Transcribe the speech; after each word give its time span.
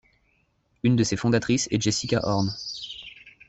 Une 0.81 0.95
de 0.95 1.03
ses 1.03 1.15
fondatrices 1.15 1.67
est 1.69 1.79
Jessica 1.79 2.21
Horn. 2.23 2.49